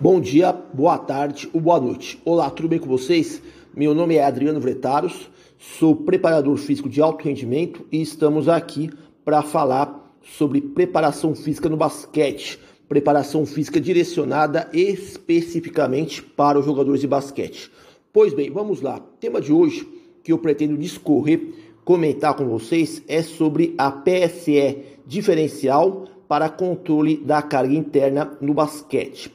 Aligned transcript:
Bom 0.00 0.20
dia, 0.20 0.52
boa 0.52 0.98
tarde 0.98 1.48
ou 1.52 1.60
boa 1.60 1.78
noite. 1.78 2.20
Olá, 2.24 2.50
tudo 2.50 2.68
bem 2.68 2.80
com 2.80 2.88
vocês? 2.88 3.40
Meu 3.74 3.94
nome 3.94 4.16
é 4.16 4.24
Adriano 4.24 4.60
Vretaros, 4.60 5.30
sou 5.56 5.94
preparador 5.94 6.56
físico 6.56 6.88
de 6.88 7.00
alto 7.00 7.22
rendimento 7.22 7.86
e 7.92 8.02
estamos 8.02 8.48
aqui 8.48 8.90
para 9.24 9.40
falar 9.40 10.18
sobre 10.20 10.60
preparação 10.60 11.32
física 11.32 11.68
no 11.68 11.76
basquete. 11.76 12.58
Preparação 12.88 13.46
física 13.46 13.80
direcionada 13.80 14.68
especificamente 14.72 16.20
para 16.20 16.58
os 16.58 16.66
jogadores 16.66 17.00
de 17.00 17.06
basquete. 17.06 17.70
Pois 18.12 18.34
bem, 18.34 18.50
vamos 18.50 18.82
lá. 18.82 18.96
O 18.96 19.16
tema 19.20 19.40
de 19.40 19.52
hoje 19.52 19.88
que 20.24 20.32
eu 20.32 20.38
pretendo 20.38 20.76
discorrer, 20.76 21.54
comentar 21.84 22.34
com 22.34 22.46
vocês 22.48 23.00
é 23.06 23.22
sobre 23.22 23.74
a 23.78 23.92
PSE 23.92 24.76
diferencial 25.06 26.08
para 26.26 26.48
controle 26.48 27.16
da 27.16 27.40
carga 27.40 27.74
interna 27.74 28.36
no 28.40 28.52
basquete. 28.52 29.33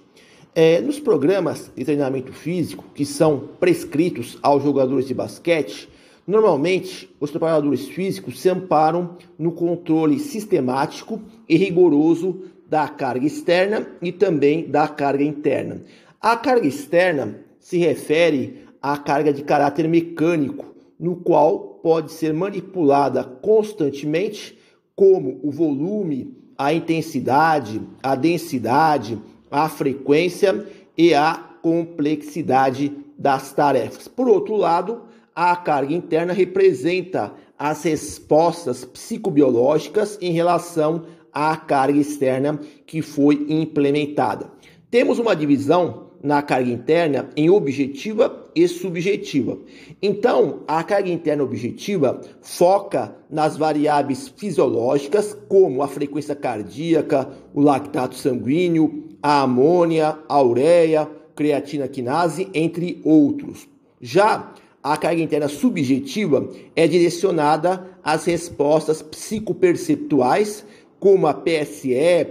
É, 0.56 0.82
nos 0.82 1.00
programas 1.00 1.72
de 1.76 1.86
treinamento 1.86 2.34
físico 2.34 2.84
que 2.94 3.06
são 3.06 3.50
prescritos 3.60 4.38
aos 4.42 4.64
jogadores 4.64 5.08
de 5.08 5.14
basquete, 5.14 5.88
normalmente 6.26 7.10
os 7.20 7.30
preparadores 7.30 7.88
físicos 7.88 8.40
se 8.40 8.50
amparam 8.50 9.16
no 9.38 9.52
controle 9.52 10.18
sistemático 10.20 11.22
e 11.48 11.56
rigoroso 11.56 12.42
da 12.68 12.88
carga 12.88 13.26
externa 13.26 13.88
e 14.02 14.12
também 14.12 14.68
da 14.68 14.88
carga 14.88 15.24
interna. 15.24 15.82
A 16.20 16.36
carga 16.36 16.68
externa 16.68 17.40
se 17.60 17.78
refere 17.78 18.66
à 18.82 18.98
carga 18.98 19.32
de 19.32 19.44
caráter 19.44 19.88
mecânico, 19.88 20.66
no 21.00 21.16
qual 21.16 21.80
pode 21.82 22.12
ser 22.12 22.34
manipulada 22.34 23.24
constantemente, 23.24 24.58
como 24.96 25.40
o 25.44 25.52
volume, 25.52 26.36
a 26.58 26.74
intensidade, 26.74 27.82
a 28.04 28.16
densidade, 28.16 29.18
a 29.50 29.68
frequência 29.70 30.66
e 30.98 31.14
a 31.14 31.34
complexidade 31.62 32.96
das 33.18 33.52
tarefas. 33.52 34.08
Por 34.08 34.28
outro 34.28 34.56
lado, 34.56 35.04
a 35.36 35.56
carga 35.56 35.94
interna 35.94 36.34
representa 36.34 37.34
as 37.58 37.84
respostas 37.84 38.86
psicobiológicas 38.86 40.18
em 40.22 40.32
relação 40.32 41.04
à 41.34 41.56
carga 41.58 42.00
externa 42.00 42.60
que 42.86 43.02
foi 43.02 43.46
implementada. 43.50 44.50
Temos 44.90 45.20
uma 45.20 45.36
divisão 45.36 46.10
na 46.22 46.42
carga 46.42 46.70
interna 46.70 47.30
em 47.36 47.50
objetiva 47.50 48.50
e 48.56 48.68
subjetiva. 48.68 49.58
Então, 50.02 50.64
a 50.68 50.84
carga 50.84 51.10
interna 51.10 51.44
objetiva 51.44 52.20
foca 52.42 53.16
nas 53.30 53.56
variáveis 53.56 54.28
fisiológicas, 54.28 55.38
como 55.48 55.82
a 55.82 55.88
frequência 55.88 56.36
cardíaca, 56.36 57.30
o 57.54 57.62
lactato 57.62 58.16
sanguíneo, 58.16 59.09
a 59.22 59.42
amônia, 59.42 60.18
a 60.28 60.42
ureia, 60.42 61.10
creatina 61.36 61.88
quinase, 61.88 62.50
entre 62.54 63.02
outros. 63.04 63.68
Já 64.02 64.54
a 64.82 64.96
carga 64.96 65.22
interna 65.22 65.48
subjetiva 65.48 66.50
é 66.76 66.88
direcionada 66.88 67.98
às 68.04 68.26
respostas 68.26 69.02
psicoperceptuais, 69.02 70.66
como 71.00 71.28
a 71.28 71.34
PSE, 71.34 72.28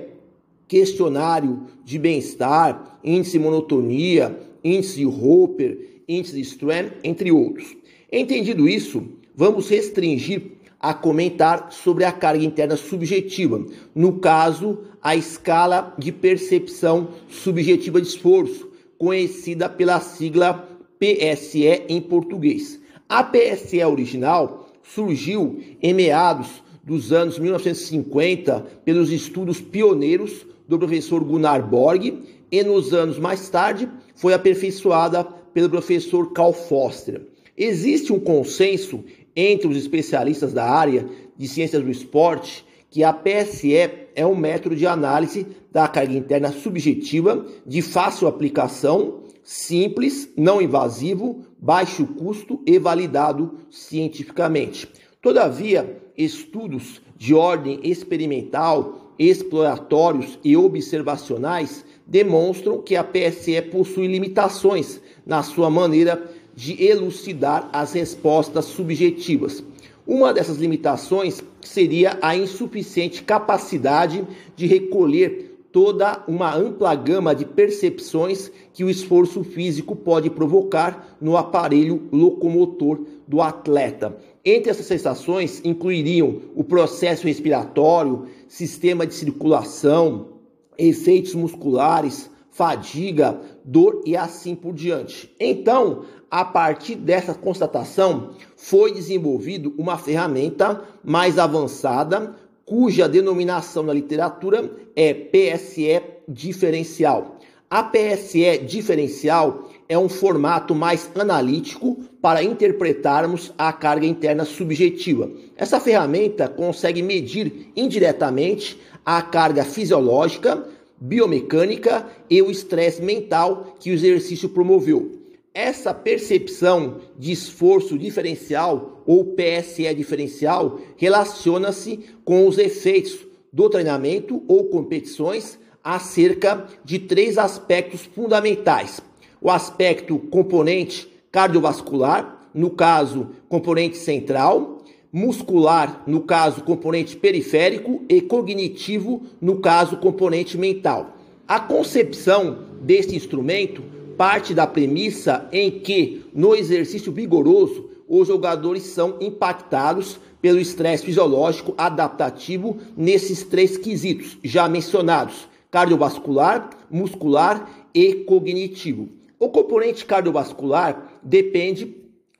questionário 0.67 1.63
de 1.85 1.99
bem-estar, 1.99 2.99
índice 3.03 3.39
monotonia, 3.39 4.39
índice 4.63 4.99
de 4.99 5.07
Hopper, 5.07 6.03
índice 6.09 6.41
Stram, 6.41 6.91
entre 7.03 7.33
outros. 7.33 7.77
Entendido 8.11 8.69
isso, 8.69 9.05
vamos 9.35 9.69
restringir 9.69 10.58
a 10.81 10.95
comentar 10.95 11.69
sobre 11.73 12.05
a 12.05 12.13
carga 12.13 12.45
interna 12.45 12.77
subjetiva, 12.77 13.65
no 13.95 14.19
caso, 14.19 14.79
a 15.03 15.17
escala 15.17 15.95
de 15.99 16.13
percepção 16.13 17.09
subjetiva 17.29 18.01
de 18.01 18.09
esforço, 18.09 18.69
conhecida 18.97 19.69
pela 19.69 20.01
sigla 20.01 20.69
PSE 20.99 21.85
em 21.89 22.01
português. 22.01 22.81
A 23.09 23.25
PSE 23.25 23.83
original 23.85 24.69
surgiu 24.83 25.61
em 25.83 25.95
meados 25.95 26.63
dos 26.85 27.13
anos 27.13 27.39
1950 27.39 28.67
pelos 28.85 29.11
estudos 29.11 29.61
pioneiros 29.61 30.47
do 30.67 30.79
professor 30.79 31.23
Gunnar 31.23 31.67
Borg 31.67 32.23
e 32.51 32.63
nos 32.63 32.93
anos 32.93 33.19
mais 33.19 33.49
tarde 33.49 33.89
foi 34.15 34.35
aperfeiçoada 34.35 35.25
pelo 35.25 35.69
professor 35.69 36.33
Carl 36.33 36.53
Foster. 36.53 37.23
Existe 37.57 38.13
um 38.13 38.21
consenso 38.21 39.05
entre 39.41 39.69
os 39.69 39.77
especialistas 39.77 40.53
da 40.53 40.69
área 40.69 41.07
de 41.37 41.47
ciências 41.47 41.81
do 41.81 41.89
esporte 41.89 42.67
que 42.91 43.05
a 43.05 43.13
PSE 43.13 43.73
é 44.17 44.27
um 44.27 44.35
método 44.35 44.75
de 44.75 44.85
análise 44.85 45.47
da 45.71 45.87
carga 45.87 46.15
interna 46.15 46.51
subjetiva 46.51 47.47
de 47.65 47.81
fácil 47.81 48.27
aplicação, 48.27 49.21
simples, 49.45 50.29
não 50.37 50.61
invasivo, 50.61 51.45
baixo 51.57 52.05
custo 52.05 52.61
e 52.67 52.81
validado 52.81 53.59
cientificamente. 53.71 54.89
Todavia, 55.23 56.03
estudos 56.17 57.01
de 57.17 57.33
ordem 57.33 57.79
experimental 57.85 59.15
exploratórios 59.19 60.39
e 60.43 60.57
observacionais 60.57 61.85
demonstram 62.07 62.81
que 62.81 62.97
a 62.97 63.05
PSE 63.05 63.61
possui 63.63 64.07
limitações 64.07 65.01
na 65.27 65.43
sua 65.43 65.69
maneira 65.69 66.31
de 66.59 66.85
elucidar 66.85 67.71
as 67.73 67.93
respostas 67.93 68.65
subjetivas. 68.65 69.63
Uma 70.05 70.35
dessas 70.35 70.57
limitações 70.57 71.41
seria 71.61 72.19
a 72.21 72.37
insuficiente 72.37 73.23
capacidade 73.23 74.27
de 74.57 74.67
recolher 74.67 75.69
toda 75.71 76.25
uma 76.27 76.53
ampla 76.53 76.97
gama 76.97 77.33
de 77.33 77.45
percepções 77.45 78.51
que 78.73 78.83
o 78.83 78.91
esforço 78.91 79.45
físico 79.45 79.95
pode 79.95 80.31
provocar 80.31 81.17
no 81.21 81.37
aparelho 81.37 82.09
locomotor 82.11 83.05
do 83.29 83.41
atleta. 83.41 84.17
Entre 84.45 84.69
essas 84.69 84.87
sensações 84.87 85.63
incluiriam 85.65 86.41
o 86.57 86.65
processo 86.65 87.29
respiratório, 87.29 88.25
sistema 88.49 89.07
de 89.07 89.15
circulação, 89.15 90.31
efeitos 90.77 91.37
musculares, 91.37 92.29
fadiga, 92.51 93.41
dor 93.69 94.03
e 94.07 94.17
assim 94.17 94.55
por 94.55 94.73
diante. 94.73 95.31
Então, 95.39 96.05
a 96.31 96.45
partir 96.45 96.95
dessa 96.95 97.35
constatação, 97.35 98.31
foi 98.57 98.93
desenvolvido 98.93 99.75
uma 99.77 99.99
ferramenta 99.99 100.83
mais 101.05 101.39
avançada, 101.39 102.35
cuja 102.65 103.09
denominação 103.09 103.83
na 103.83 103.93
literatura 103.93 104.71
é 104.97 105.13
PSE 105.13 106.03
diferencial. 106.27 107.37
A 107.71 107.83
PSE 107.83 108.59
diferencial 108.67 109.69
é 109.87 109.99
um 109.99 110.09
formato 110.09 110.75
mais 110.75 111.11
analítico 111.15 111.99
para 112.23 112.43
interpretarmos 112.43 113.53
a 113.59 113.71
carga 113.75 114.07
interna 114.07 114.47
subjetiva. 114.47 115.31
Essa 115.55 115.79
ferramenta 115.79 116.49
consegue 116.49 117.03
medir 117.03 117.71
indiretamente 117.77 118.81
a 119.05 119.21
carga 119.21 119.65
fisiológica, 119.65 120.67
biomecânica 121.01 122.07
e 122.29 122.41
o 122.43 122.51
estresse 122.51 123.03
mental 123.03 123.77
que 123.79 123.91
o 123.91 123.95
exercício 123.95 124.49
promoveu. 124.49 125.13
Essa 125.55 125.93
percepção 125.93 127.01
de 127.19 127.33
esforço 127.33 127.99
diferencial 127.99 129.03
ou 129.07 129.35
PSE 129.35 129.93
diferencial 129.95 130.79
relaciona-se 130.97 132.01
com 132.25 132.47
os 132.47 132.59
efeitos 132.59 133.27
do 133.53 133.69
treinamento 133.69 134.43
ou 134.47 134.65
competições 134.65 135.59
acerca 135.83 136.67
de 136.85 136.99
três 136.99 137.39
aspectos 137.39 138.03
fundamentais: 138.03 139.01
o 139.41 139.51
aspecto 139.51 140.19
componente 140.19 141.09
cardiovascular, 141.31 142.49
no 142.55 142.71
caso, 142.71 143.31
componente 143.49 143.97
central, 143.97 144.78
muscular, 145.13 146.03
no 146.07 146.21
caso, 146.21 146.63
componente 146.63 147.17
periférico, 147.17 148.03
e 148.09 148.21
cognitivo, 148.21 149.23
no 149.41 149.59
caso, 149.61 149.97
componente 149.97 150.57
mental. 150.59 151.17
A 151.47 151.59
concepção 151.59 152.59
deste 152.83 153.17
instrumento 153.17 153.83
parte 154.17 154.53
da 154.53 154.67
premissa 154.67 155.49
em 155.53 155.71
que, 155.71 156.25
no 156.35 156.55
exercício 156.55 157.13
vigoroso, 157.13 157.89
os 158.09 158.27
jogadores 158.27 158.83
são 158.83 159.17
impactados 159.21 160.19
pelo 160.43 160.61
estresse 160.61 161.05
fisiológico 161.05 161.75
adaptativo 161.77 162.79
nesses 162.97 163.45
três 163.45 163.77
quesitos 163.77 164.37
já 164.43 164.69
mencionados: 164.69 165.49
cardiovascular, 165.71 166.71
muscular 166.91 167.71
e 167.95 168.15
cognitivo. 168.15 169.09
O 169.39 169.49
componente 169.51 170.05
cardiovascular 170.05 171.21
depende 171.23 171.87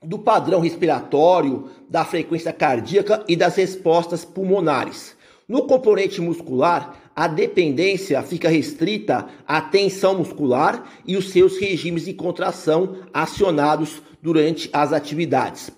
do 0.03 0.17
padrão 0.17 0.61
respiratório, 0.61 1.69
da 1.89 2.05
frequência 2.05 2.53
cardíaca 2.53 3.23
e 3.27 3.35
das 3.35 3.55
respostas 3.55 4.23
pulmonares. 4.23 5.15
No 5.47 5.63
componente 5.63 6.21
muscular, 6.21 7.11
a 7.15 7.27
dependência 7.27 8.21
fica 8.21 8.47
restrita 8.47 9.27
à 9.45 9.59
tensão 9.59 10.17
muscular 10.17 10.89
e 11.05 11.17
os 11.17 11.31
seus 11.31 11.57
regimes 11.57 12.05
de 12.05 12.13
contração 12.13 12.97
acionados 13.13 14.01
durante 14.21 14.69
as 14.71 14.93
atividades. 14.93 15.69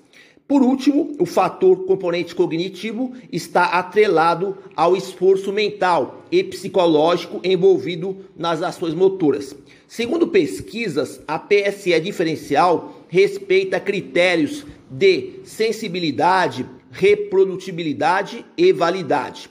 Por 0.48 0.62
último, 0.62 1.16
o 1.18 1.26
fator 1.26 1.86
componente 1.86 2.36
cognitivo 2.36 3.14
está 3.32 3.64
atrelado 3.64 4.58
ao 4.76 4.96
esforço 4.98 5.52
mental 5.52 6.26
e 6.30 6.44
psicológico 6.44 7.40
envolvido 7.44 8.18
nas 8.38 8.62
ações 8.62 8.94
motoras. 8.94 9.56
Segundo 9.88 10.28
pesquisas, 10.28 11.22
a 11.28 11.40
PSE 11.40 11.98
diferencial 12.02 13.00
respeita 13.12 13.78
critérios 13.78 14.66
de 14.90 15.42
sensibilidade, 15.44 16.66
reprodutibilidade 16.90 18.46
e 18.58 18.72
validade. 18.72 19.50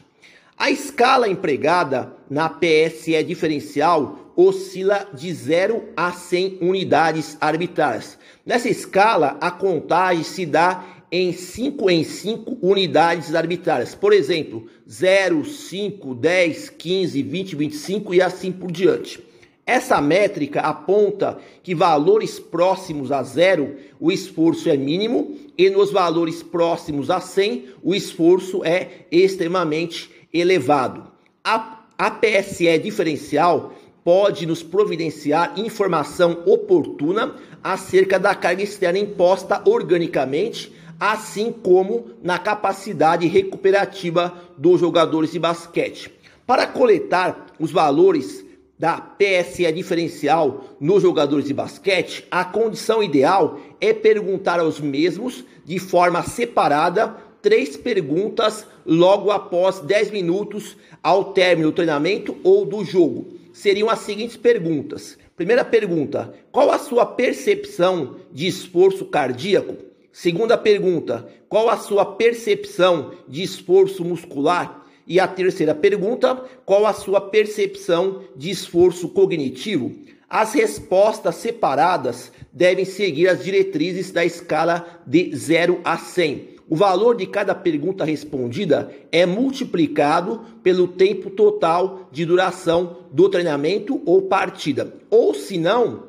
A 0.56 0.70
escala 0.70 1.28
empregada 1.28 2.16
na 2.28 2.48
PSE 2.48 3.22
diferencial 3.22 4.32
oscila 4.34 5.06
de 5.12 5.30
0 5.30 5.90
a 5.94 6.10
100 6.10 6.58
unidades 6.62 7.36
arbitrárias. 7.38 8.18
Nessa 8.46 8.70
escala, 8.70 9.36
a 9.42 9.50
contagem 9.50 10.24
se 10.24 10.46
dá 10.46 10.82
em 11.12 11.30
5 11.30 11.90
em 11.90 12.02
5 12.02 12.56
unidades 12.62 13.34
arbitrárias. 13.34 13.94
Por 13.94 14.14
exemplo, 14.14 14.66
0, 14.88 15.44
5, 15.44 16.14
10, 16.14 16.70
15, 16.70 17.22
20, 17.22 17.56
25 17.56 18.14
e 18.14 18.22
assim 18.22 18.50
por 18.50 18.72
diante. 18.72 19.29
Essa 19.70 20.00
métrica 20.00 20.62
aponta 20.62 21.38
que 21.62 21.76
valores 21.76 22.40
próximos 22.40 23.12
a 23.12 23.22
zero, 23.22 23.76
o 24.00 24.10
esforço 24.10 24.68
é 24.68 24.76
mínimo, 24.76 25.36
e 25.56 25.70
nos 25.70 25.92
valores 25.92 26.42
próximos 26.42 27.08
a 27.08 27.20
100, 27.20 27.66
o 27.80 27.94
esforço 27.94 28.64
é 28.64 29.06
extremamente 29.12 30.10
elevado. 30.34 31.04
A, 31.44 31.84
a 31.96 32.10
PSE 32.10 32.80
diferencial 32.80 33.72
pode 34.02 34.44
nos 34.44 34.60
providenciar 34.60 35.54
informação 35.56 36.42
oportuna 36.46 37.36
acerca 37.62 38.18
da 38.18 38.34
carga 38.34 38.64
externa 38.64 38.98
imposta 38.98 39.62
organicamente, 39.64 40.74
assim 40.98 41.52
como 41.52 42.10
na 42.24 42.40
capacidade 42.40 43.28
recuperativa 43.28 44.34
dos 44.58 44.80
jogadores 44.80 45.30
de 45.30 45.38
basquete. 45.38 46.10
Para 46.44 46.66
coletar 46.66 47.46
os 47.56 47.70
valores 47.70 48.49
da 48.80 48.98
PSE 48.98 49.70
diferencial 49.72 50.64
nos 50.80 51.02
jogadores 51.02 51.44
de 51.44 51.52
basquete, 51.52 52.26
a 52.30 52.46
condição 52.46 53.02
ideal 53.02 53.60
é 53.78 53.92
perguntar 53.92 54.58
aos 54.58 54.80
mesmos 54.80 55.44
de 55.66 55.78
forma 55.78 56.22
separada 56.22 57.14
três 57.42 57.76
perguntas 57.76 58.66
logo 58.86 59.30
após 59.30 59.80
10 59.80 60.12
minutos 60.12 60.78
ao 61.02 61.34
término 61.34 61.68
do 61.70 61.74
treinamento 61.74 62.38
ou 62.42 62.64
do 62.64 62.82
jogo. 62.82 63.26
Seriam 63.52 63.90
as 63.90 63.98
seguintes 63.98 64.38
perguntas. 64.38 65.18
Primeira 65.36 65.62
pergunta: 65.62 66.32
qual 66.50 66.70
a 66.70 66.78
sua 66.78 67.04
percepção 67.04 68.16
de 68.32 68.46
esforço 68.46 69.04
cardíaco? 69.04 69.76
Segunda 70.10 70.56
pergunta: 70.56 71.28
qual 71.50 71.68
a 71.68 71.76
sua 71.76 72.06
percepção 72.06 73.10
de 73.28 73.42
esforço 73.42 74.02
muscular? 74.02 74.86
E 75.10 75.18
a 75.18 75.26
terceira 75.26 75.74
pergunta: 75.74 76.40
qual 76.64 76.86
a 76.86 76.92
sua 76.92 77.20
percepção 77.20 78.22
de 78.36 78.48
esforço 78.48 79.08
cognitivo? 79.08 79.90
As 80.28 80.52
respostas 80.54 81.34
separadas 81.34 82.30
devem 82.52 82.84
seguir 82.84 83.26
as 83.26 83.42
diretrizes 83.42 84.12
da 84.12 84.24
escala 84.24 85.02
de 85.04 85.34
0 85.34 85.80
a 85.82 85.98
100. 85.98 86.50
O 86.68 86.76
valor 86.76 87.16
de 87.16 87.26
cada 87.26 87.52
pergunta 87.52 88.04
respondida 88.04 88.92
é 89.10 89.26
multiplicado 89.26 90.42
pelo 90.62 90.86
tempo 90.86 91.28
total 91.28 92.08
de 92.12 92.24
duração 92.24 92.98
do 93.10 93.28
treinamento 93.28 94.00
ou 94.06 94.22
partida. 94.22 94.94
Ou 95.10 95.34
se 95.34 95.58
não, 95.58 96.04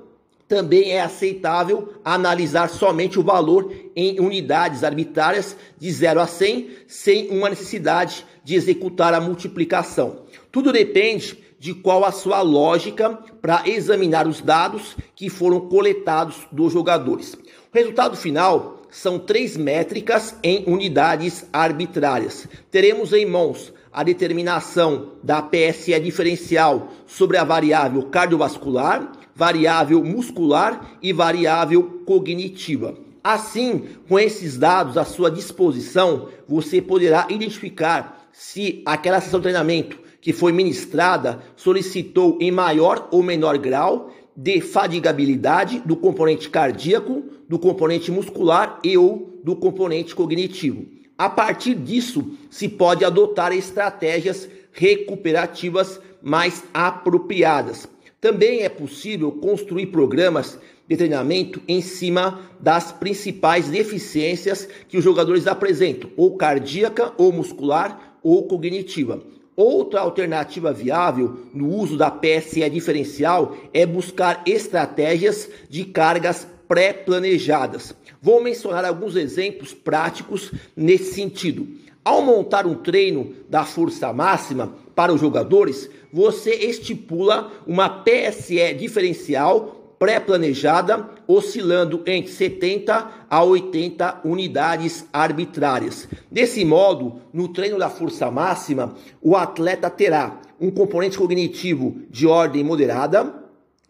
também 0.52 0.92
é 0.92 1.00
aceitável 1.00 1.94
analisar 2.04 2.68
somente 2.68 3.18
o 3.18 3.24
valor 3.24 3.74
em 3.96 4.20
unidades 4.20 4.84
arbitrárias 4.84 5.56
de 5.80 5.90
0 5.90 6.20
a 6.20 6.28
100, 6.28 6.70
sem 6.88 7.30
uma 7.30 7.50
necessidade 7.50 8.26
de 8.44 8.54
executar 8.54 9.14
a 9.14 9.22
multiplicação. 9.22 10.24
Tudo 10.52 10.74
depende 10.74 11.42
de 11.58 11.74
qual 11.74 12.04
a 12.04 12.12
sua 12.12 12.42
lógica 12.42 13.18
para 13.42 13.64
examinar 13.66 14.28
os 14.28 14.42
dados 14.42 14.98
que 15.16 15.30
foram 15.30 15.70
coletados 15.70 16.36
dos 16.52 16.74
jogadores. 16.74 17.34
O 17.34 17.40
resultado 17.74 18.18
final 18.18 18.82
são 18.90 19.18
três 19.18 19.56
métricas 19.56 20.36
em 20.44 20.66
unidades 20.68 21.46
arbitrárias. 21.54 22.46
Teremos 22.70 23.14
em 23.14 23.26
mãos 23.26 23.72
a 23.94 24.04
determinação 24.04 25.14
da 25.24 25.42
PSE 25.42 25.98
diferencial 26.02 26.90
sobre 27.08 27.38
a 27.38 27.46
variável 27.46 28.04
cardiovascular, 28.04 29.21
variável 29.36 30.04
muscular 30.04 30.98
e 31.02 31.14
variável 31.14 32.02
cognitiva. 32.06 32.96
Assim, 33.24 33.84
com 34.10 34.20
esses 34.20 34.58
dados 34.58 34.98
à 34.98 35.06
sua 35.06 35.30
disposição, 35.30 36.30
você 36.48 36.82
poderá 36.82 37.28
identificar 37.30 38.30
se 38.32 38.82
aquela 38.86 39.22
sessão 39.22 39.40
de 39.40 39.44
treinamento 39.44 40.00
que 40.20 40.34
foi 40.34 40.52
ministrada 40.52 41.40
solicitou 41.56 42.38
em 42.40 42.52
maior 42.52 43.08
ou 43.12 43.22
menor 43.22 43.58
grau 43.58 44.12
de 44.36 44.62
fadigabilidade 44.62 45.80
do 45.86 45.96
componente 45.96 46.50
cardíaco, 46.50 47.24
do 47.48 47.60
componente 47.60 48.12
muscular 48.12 48.80
e 48.84 48.98
ou 48.98 49.40
do 49.44 49.56
componente 49.56 50.16
cognitivo. 50.16 50.86
A 51.18 51.30
partir 51.30 51.76
disso, 51.76 52.32
se 52.50 52.68
pode 52.68 53.06
adotar 53.06 53.52
estratégias 53.52 54.50
recuperativas 54.72 56.00
mais 56.22 56.64
apropriadas. 56.74 57.88
Também 58.22 58.62
é 58.62 58.70
possível 58.70 59.32
construir 59.32 59.88
programas 59.88 60.60
de 60.88 60.96
treinamento 60.96 61.60
em 61.68 61.82
cima 61.82 62.40
das 62.60 62.92
principais 62.92 63.68
deficiências 63.68 64.70
que 64.88 64.96
os 64.96 65.04
jogadores 65.04 65.48
apresentam, 65.48 66.12
ou 66.16 66.38
cardíaca, 66.38 67.14
ou 67.18 67.32
muscular, 67.32 68.20
ou 68.22 68.44
cognitiva. 68.48 69.24
Outra 69.56 70.02
alternativa 70.02 70.72
viável 70.72 71.48
no 71.52 71.68
uso 71.68 71.98
da 71.98 72.12
PSE 72.12 72.70
diferencial 72.70 73.58
é 73.74 73.88
buscar 73.88 74.44
estratégias 74.46 75.50
de 75.68 75.84
cargas 75.86 76.48
pré-planejadas. 76.68 77.96
Vou 78.22 78.42
mencionar 78.42 78.86
alguns 78.86 79.16
exemplos 79.16 79.74
práticos 79.74 80.52
nesse 80.76 81.16
sentido. 81.16 81.68
Ao 82.04 82.24
montar 82.24 82.66
um 82.66 82.74
treino 82.74 83.36
da 83.48 83.64
força 83.64 84.12
máxima 84.12 84.74
para 84.96 85.14
os 85.14 85.22
jogadores, 85.22 85.88
você 86.12 86.52
estipula 86.52 87.52
uma 87.68 87.88
PSE 87.90 88.74
diferencial 88.74 89.96
pré-planejada, 90.00 91.08
oscilando 91.28 92.02
entre 92.08 92.32
70 92.32 93.08
a 93.30 93.44
80 93.44 94.22
unidades 94.26 95.06
arbitrárias. 95.14 96.08
Desse 96.32 96.66
modo, 96.66 97.22
no 97.32 97.50
treino 97.50 97.78
da 97.78 97.88
força 97.88 98.32
máxima, 98.32 98.96
o 99.22 99.36
atleta 99.36 99.88
terá 99.88 100.42
um 100.60 100.72
componente 100.72 101.20
cognitivo 101.20 102.02
de 102.10 102.26
ordem 102.26 102.64
moderada, 102.64 103.32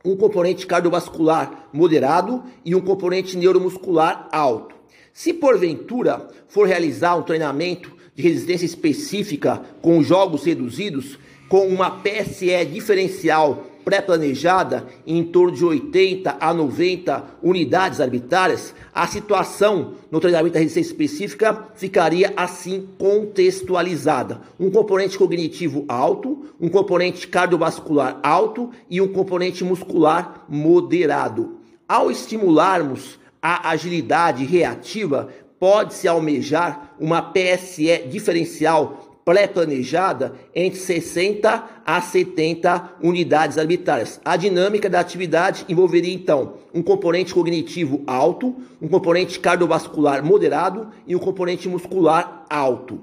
um 0.04 0.18
componente 0.18 0.68
cardiovascular 0.68 1.70
moderado 1.72 2.44
e 2.66 2.76
um 2.76 2.82
componente 2.82 3.38
neuromuscular 3.38 4.28
alto. 4.34 4.76
Se 5.14 5.34
porventura 5.34 6.28
for 6.48 6.68
realizar 6.68 7.16
um 7.16 7.24
treinamento 7.24 8.01
de 8.16 8.24
resistência 8.24 8.66
específica 8.66 9.62
com 9.82 10.04
jogos 10.04 10.44
reduzidos, 10.44 11.18
com 11.48 11.68
uma 11.68 11.92
PSE 11.92 12.66
diferencial 12.66 13.68
pré-planejada 13.84 14.88
em 15.06 15.24
torno 15.24 15.56
de 15.56 15.66
80 15.66 16.38
a 16.40 16.54
90 16.54 17.24
unidades 17.42 18.00
arbitrárias, 18.00 18.74
a 18.94 19.08
situação 19.08 19.96
no 20.10 20.20
treinamento 20.20 20.54
da 20.54 20.60
resistência 20.60 20.92
específica 20.92 21.68
ficaria 21.76 22.34
assim 22.36 22.88
contextualizada. 22.98 24.42
Um 24.60 24.70
componente 24.70 25.18
cognitivo 25.18 25.86
alto, 25.88 26.46
um 26.60 26.70
componente 26.70 27.28
cardiovascular 27.28 28.20
alto 28.24 28.70
e 28.90 29.02
um 29.02 29.08
componente 29.08 29.64
muscular 29.64 30.46
moderado. 30.48 31.58
Ao 31.88 32.10
estimularmos 32.10 33.20
a 33.42 33.72
agilidade 33.72 34.46
reativa, 34.46 35.30
pode-se 35.62 36.08
almejar 36.08 36.96
uma 37.00 37.22
PSE 37.22 38.08
diferencial 38.08 39.22
pré-planejada 39.24 40.34
entre 40.56 40.80
60 40.80 41.70
a 41.86 42.02
70 42.02 42.94
unidades 43.00 43.60
arbitrárias. 43.60 44.20
A 44.26 44.36
dinâmica 44.36 44.90
da 44.90 45.00
atividade 45.00 45.64
envolveria 45.70 46.12
então 46.12 46.56
um 46.74 46.82
componente 46.82 47.32
cognitivo 47.32 48.02
alto, 48.08 48.56
um 48.82 48.88
componente 48.88 49.40
cardiovascular 49.40 50.26
moderado 50.26 50.88
e 51.06 51.16
um 51.16 51.20
componente 51.20 51.70
muscular 51.70 52.44
alto. 52.50 53.00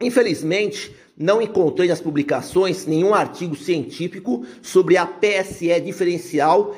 Infelizmente, 0.00 0.94
não 1.18 1.42
encontrei 1.42 1.88
nas 1.88 2.00
publicações 2.00 2.86
nenhum 2.86 3.12
artigo 3.12 3.56
científico 3.56 4.46
sobre 4.62 4.96
a 4.96 5.04
PSE 5.04 5.80
diferencial 5.80 6.72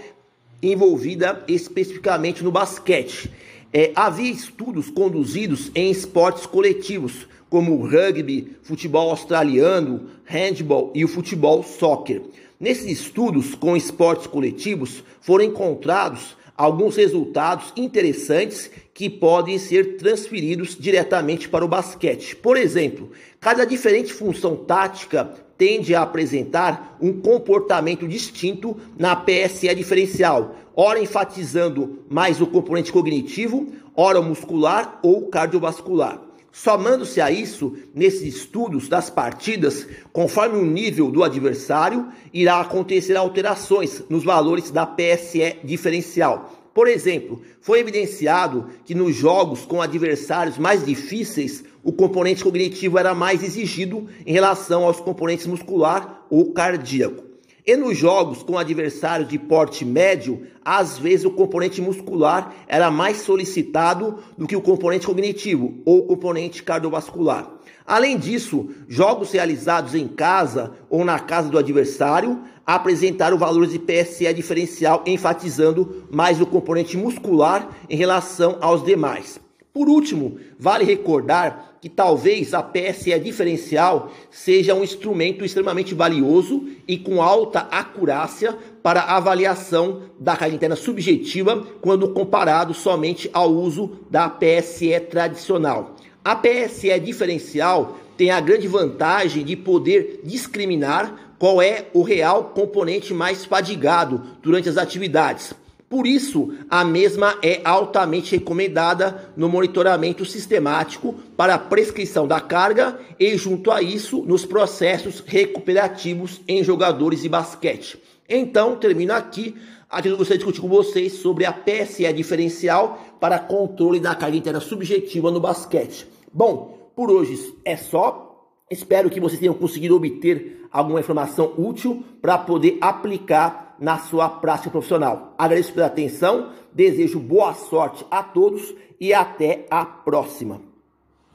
envolvida 0.62 1.44
especificamente 1.46 2.42
no 2.42 2.50
basquete. 2.50 3.30
É, 3.72 3.90
havia 3.94 4.30
estudos 4.30 4.90
conduzidos 4.90 5.70
em 5.74 5.90
esportes 5.90 6.44
coletivos, 6.44 7.26
como 7.48 7.72
o 7.72 7.86
rugby, 7.86 8.56
futebol 8.62 9.10
australiano, 9.10 10.10
handball 10.24 10.90
e 10.94 11.04
o 11.04 11.08
futebol 11.08 11.62
soccer. 11.62 12.22
Nesses 12.60 13.00
estudos 13.00 13.54
com 13.54 13.76
esportes 13.76 14.26
coletivos 14.26 15.02
foram 15.20 15.44
encontrados 15.46 16.36
alguns 16.54 16.96
resultados 16.96 17.72
interessantes 17.74 18.70
que 18.92 19.08
podem 19.08 19.58
ser 19.58 19.96
transferidos 19.96 20.76
diretamente 20.78 21.48
para 21.48 21.64
o 21.64 21.68
basquete. 21.68 22.36
Por 22.36 22.58
exemplo, 22.58 23.10
cada 23.40 23.64
diferente 23.64 24.12
função 24.12 24.54
tática 24.54 25.32
tende 25.62 25.94
a 25.94 26.02
apresentar 26.02 26.98
um 27.00 27.12
comportamento 27.12 28.08
distinto 28.08 28.76
na 28.98 29.14
PSE 29.14 29.72
diferencial, 29.76 30.56
ora 30.74 30.98
enfatizando 31.00 32.00
mais 32.10 32.40
o 32.40 32.48
componente 32.48 32.90
cognitivo, 32.90 33.68
ora 33.94 34.20
muscular 34.20 34.98
ou 35.04 35.28
cardiovascular. 35.28 36.20
Somando-se 36.50 37.20
a 37.20 37.30
isso, 37.30 37.76
nesses 37.94 38.22
estudos 38.34 38.88
das 38.88 39.08
partidas, 39.08 39.86
conforme 40.12 40.58
o 40.58 40.66
nível 40.66 41.12
do 41.12 41.22
adversário, 41.22 42.08
irá 42.34 42.60
acontecer 42.60 43.16
alterações 43.16 44.02
nos 44.10 44.24
valores 44.24 44.68
da 44.72 44.84
PSE 44.84 45.58
diferencial. 45.62 46.52
Por 46.74 46.88
exemplo, 46.88 47.40
foi 47.60 47.78
evidenciado 47.78 48.66
que 48.84 48.96
nos 48.96 49.14
jogos 49.14 49.64
com 49.64 49.80
adversários 49.80 50.58
mais 50.58 50.84
difíceis, 50.84 51.62
o 51.82 51.92
componente 51.92 52.44
cognitivo 52.44 52.98
era 52.98 53.14
mais 53.14 53.42
exigido 53.42 54.06
em 54.26 54.32
relação 54.32 54.84
aos 54.84 55.00
componentes 55.00 55.46
muscular 55.46 56.24
ou 56.30 56.52
cardíaco. 56.52 57.32
E 57.64 57.76
nos 57.76 57.96
jogos 57.96 58.42
com 58.42 58.58
adversários 58.58 59.28
de 59.28 59.38
porte 59.38 59.84
médio, 59.84 60.42
às 60.64 60.98
vezes 60.98 61.24
o 61.24 61.30
componente 61.30 61.80
muscular 61.80 62.52
era 62.66 62.90
mais 62.90 63.18
solicitado 63.18 64.18
do 64.36 64.48
que 64.48 64.56
o 64.56 64.60
componente 64.60 65.06
cognitivo 65.06 65.74
ou 65.84 66.04
componente 66.04 66.60
cardiovascular. 66.62 67.48
Além 67.86 68.18
disso, 68.18 68.68
jogos 68.88 69.30
realizados 69.30 69.94
em 69.94 70.08
casa 70.08 70.72
ou 70.90 71.04
na 71.04 71.20
casa 71.20 71.48
do 71.48 71.58
adversário 71.58 72.40
apresentaram 72.66 73.38
valores 73.38 73.70
de 73.70 73.78
PSE 73.78 74.32
diferencial, 74.34 75.04
enfatizando 75.06 76.06
mais 76.10 76.40
o 76.40 76.46
componente 76.46 76.96
muscular 76.96 77.68
em 77.88 77.96
relação 77.96 78.58
aos 78.60 78.84
demais. 78.84 79.40
Por 79.72 79.88
último, 79.88 80.36
vale 80.58 80.84
recordar 80.84 81.78
que 81.80 81.88
talvez 81.88 82.52
a 82.52 82.62
PSE 82.62 83.18
diferencial 83.18 84.12
seja 84.30 84.74
um 84.74 84.84
instrumento 84.84 85.46
extremamente 85.46 85.94
valioso 85.94 86.68
e 86.86 86.98
com 86.98 87.22
alta 87.22 87.60
acurácia 87.70 88.56
para 88.82 89.00
avaliação 89.00 90.02
da 90.20 90.36
carga 90.36 90.54
interna 90.54 90.76
subjetiva 90.76 91.66
quando 91.80 92.10
comparado 92.10 92.74
somente 92.74 93.30
ao 93.32 93.50
uso 93.50 93.98
da 94.10 94.28
PSE 94.28 95.00
tradicional. 95.00 95.96
A 96.22 96.36
PSE 96.36 97.00
diferencial 97.00 97.96
tem 98.14 98.30
a 98.30 98.40
grande 98.40 98.68
vantagem 98.68 99.42
de 99.42 99.56
poder 99.56 100.20
discriminar 100.22 101.34
qual 101.38 101.62
é 101.62 101.86
o 101.94 102.02
real 102.02 102.52
componente 102.54 103.14
mais 103.14 103.46
fadigado 103.46 104.22
durante 104.42 104.68
as 104.68 104.76
atividades 104.76 105.54
por 105.92 106.06
isso, 106.06 106.54
a 106.70 106.86
mesma 106.86 107.36
é 107.42 107.60
altamente 107.62 108.34
recomendada 108.34 109.30
no 109.36 109.46
monitoramento 109.46 110.24
sistemático 110.24 111.14
para 111.36 111.58
prescrição 111.58 112.26
da 112.26 112.40
carga 112.40 112.98
e, 113.20 113.36
junto 113.36 113.70
a 113.70 113.82
isso, 113.82 114.22
nos 114.22 114.46
processos 114.46 115.22
recuperativos 115.26 116.40
em 116.48 116.64
jogadores 116.64 117.20
de 117.20 117.28
basquete. 117.28 118.02
Então, 118.26 118.76
termino 118.76 119.12
aqui. 119.12 119.54
Aqui 119.90 120.08
eu 120.08 120.16
gostaria 120.16 120.38
de 120.38 120.44
discutir 120.46 120.62
com 120.62 120.74
vocês 120.74 121.12
sobre 121.12 121.44
a 121.44 121.52
PSE 121.52 122.10
diferencial 122.14 123.18
para 123.20 123.38
controle 123.38 124.00
da 124.00 124.14
carga 124.14 124.38
interna 124.38 124.60
subjetiva 124.60 125.30
no 125.30 125.40
basquete. 125.40 126.06
Bom, 126.32 126.90
por 126.96 127.10
hoje 127.10 127.54
é 127.66 127.76
só. 127.76 128.48
Espero 128.70 129.10
que 129.10 129.20
vocês 129.20 129.38
tenham 129.38 129.52
conseguido 129.52 129.94
obter 129.94 130.66
alguma 130.72 131.00
informação 131.00 131.52
útil 131.58 132.02
para 132.22 132.38
poder 132.38 132.78
aplicar 132.80 133.71
na 133.82 133.98
sua 133.98 134.28
prática 134.28 134.70
profissional. 134.70 135.34
Agradeço 135.36 135.72
pela 135.72 135.88
atenção, 135.88 136.52
desejo 136.72 137.18
boa 137.18 137.52
sorte 137.52 138.06
a 138.08 138.22
todos 138.22 138.72
e 139.00 139.12
até 139.12 139.66
a 139.68 139.84
próxima. 139.84 140.71